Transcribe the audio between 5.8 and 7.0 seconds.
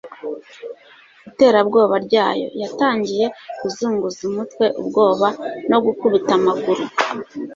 gukubita amaguru